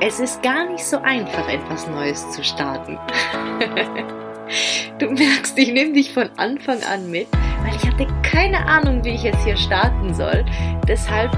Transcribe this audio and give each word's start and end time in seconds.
Es 0.00 0.18
ist 0.18 0.42
gar 0.42 0.68
nicht 0.68 0.84
so 0.84 0.98
einfach, 0.98 1.48
etwas 1.48 1.86
Neues 1.86 2.30
zu 2.32 2.42
starten. 2.42 2.98
du 4.98 5.10
merkst, 5.10 5.56
ich 5.56 5.72
nehme 5.72 5.92
dich 5.92 6.12
von 6.12 6.28
Anfang 6.36 6.82
an 6.82 7.10
mit, 7.10 7.28
weil 7.62 7.76
ich 7.76 7.86
hatte 7.86 8.06
keine 8.22 8.66
Ahnung, 8.66 9.04
wie 9.04 9.14
ich 9.14 9.22
jetzt 9.22 9.44
hier 9.44 9.56
starten 9.56 10.12
soll. 10.12 10.44
Deshalb 10.88 11.32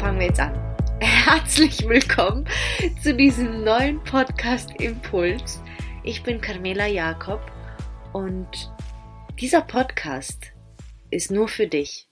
fangen 0.00 0.20
wir 0.20 0.26
jetzt 0.26 0.40
an. 0.40 0.56
Herzlich 1.00 1.86
willkommen 1.88 2.48
zu 3.02 3.12
diesem 3.12 3.64
neuen 3.64 4.02
Podcast 4.04 4.80
Impuls. 4.80 5.60
Ich 6.04 6.22
bin 6.22 6.40
Carmela 6.40 6.86
Jakob 6.86 7.40
und 8.12 8.72
dieser 9.40 9.62
Podcast 9.62 10.52
ist 11.10 11.32
nur 11.32 11.48
für 11.48 11.66
dich. 11.66 12.06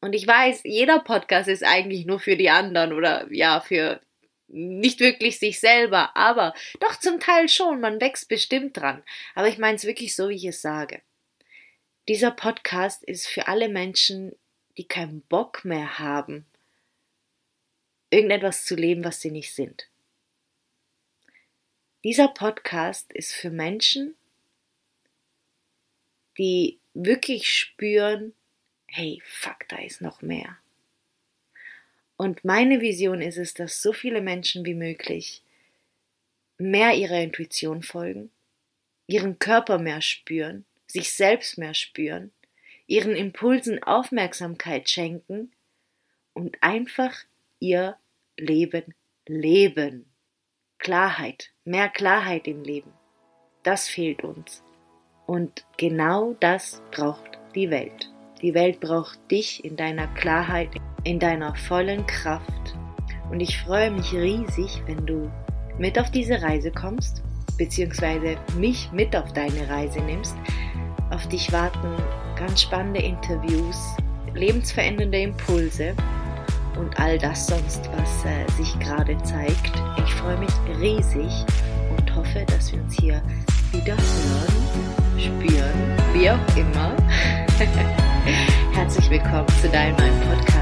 Und 0.00 0.14
ich 0.14 0.26
weiß, 0.26 0.60
jeder 0.64 1.00
Podcast 1.00 1.48
ist 1.48 1.64
eigentlich 1.64 2.06
nur 2.06 2.20
für 2.20 2.36
die 2.36 2.48
anderen 2.48 2.92
oder 2.92 3.26
ja, 3.30 3.60
für 3.60 4.00
nicht 4.48 5.00
wirklich 5.00 5.38
sich 5.38 5.60
selber, 5.60 6.16
aber 6.16 6.54
doch 6.80 6.96
zum 6.96 7.20
Teil 7.20 7.48
schon, 7.48 7.80
man 7.80 8.00
wächst 8.00 8.28
bestimmt 8.28 8.76
dran. 8.76 9.02
Aber 9.34 9.48
ich 9.48 9.58
meine 9.58 9.76
es 9.76 9.84
wirklich 9.84 10.14
so, 10.14 10.28
wie 10.28 10.36
ich 10.36 10.44
es 10.44 10.62
sage. 10.62 11.02
Dieser 12.08 12.30
Podcast 12.30 13.02
ist 13.02 13.26
für 13.26 13.48
alle 13.48 13.68
Menschen, 13.68 14.36
die 14.78 14.86
keinen 14.86 15.22
Bock 15.22 15.64
mehr 15.64 15.98
haben, 15.98 16.46
irgendetwas 18.10 18.64
zu 18.64 18.76
leben, 18.76 19.04
was 19.04 19.20
sie 19.20 19.30
nicht 19.30 19.52
sind. 19.54 19.88
Dieser 22.04 22.28
Podcast 22.28 23.12
ist 23.12 23.32
für 23.32 23.50
Menschen, 23.50 24.14
die 26.38 26.78
wirklich 26.94 27.52
spüren, 27.52 28.34
hey, 28.86 29.20
fuck, 29.24 29.66
da 29.68 29.78
ist 29.78 30.00
noch 30.00 30.22
mehr. 30.22 30.58
Und 32.16 32.44
meine 32.44 32.80
Vision 32.80 33.20
ist 33.20 33.36
es, 33.36 33.54
dass 33.54 33.82
so 33.82 33.92
viele 33.92 34.20
Menschen 34.20 34.64
wie 34.64 34.74
möglich 34.74 35.42
mehr 36.58 36.94
ihrer 36.94 37.20
Intuition 37.20 37.82
folgen, 37.82 38.30
ihren 39.06 39.38
Körper 39.38 39.78
mehr 39.78 40.00
spüren, 40.00 40.64
sich 40.86 41.12
selbst 41.12 41.58
mehr 41.58 41.74
spüren, 41.74 42.32
ihren 42.86 43.14
Impulsen 43.14 43.82
Aufmerksamkeit 43.82 44.88
schenken 44.88 45.52
und 46.32 46.62
einfach 46.62 47.24
ihr 47.58 47.96
Leben 48.36 48.94
leben. 49.26 50.06
Klarheit, 50.78 51.50
mehr 51.64 51.88
Klarheit 51.88 52.46
im 52.46 52.62
Leben. 52.62 52.92
Das 53.62 53.88
fehlt 53.88 54.22
uns. 54.22 54.62
Und 55.26 55.66
genau 55.76 56.36
das 56.38 56.82
braucht 56.92 57.38
die 57.54 57.70
Welt. 57.70 58.12
Die 58.42 58.54
Welt 58.54 58.80
braucht 58.80 59.18
dich 59.30 59.64
in 59.64 59.76
deiner 59.76 60.06
Klarheit, 60.14 60.70
in 61.06 61.20
deiner 61.20 61.54
vollen 61.54 62.04
Kraft. 62.06 62.74
Und 63.30 63.38
ich 63.38 63.58
freue 63.60 63.92
mich 63.92 64.12
riesig, 64.12 64.82
wenn 64.86 65.06
du 65.06 65.30
mit 65.78 65.98
auf 65.98 66.10
diese 66.10 66.42
Reise 66.42 66.72
kommst, 66.72 67.22
beziehungsweise 67.56 68.36
mich 68.58 68.90
mit 68.92 69.14
auf 69.14 69.32
deine 69.32 69.68
Reise 69.68 70.00
nimmst. 70.00 70.36
Auf 71.10 71.28
dich 71.28 71.52
warten 71.52 71.94
ganz 72.36 72.62
spannende 72.62 73.00
Interviews, 73.00 73.96
lebensverändernde 74.34 75.20
Impulse 75.20 75.94
und 76.76 76.98
all 76.98 77.18
das 77.18 77.46
sonst, 77.46 77.88
was 77.96 78.24
äh, 78.24 78.50
sich 78.56 78.76
gerade 78.80 79.16
zeigt. 79.22 79.72
Ich 80.04 80.12
freue 80.14 80.38
mich 80.38 80.52
riesig 80.80 81.32
und 81.96 82.16
hoffe, 82.16 82.44
dass 82.48 82.72
wir 82.72 82.82
uns 82.82 82.98
hier 82.98 83.22
wieder 83.70 83.96
hören, 83.96 85.20
spüren, 85.20 85.96
wie 86.14 86.30
auch 86.30 86.56
immer. 86.56 86.96
Herzlich 88.72 89.08
willkommen 89.08 89.48
zu 89.62 89.68
deinem 89.68 89.96
neuen 89.96 90.20
Podcast. 90.20 90.56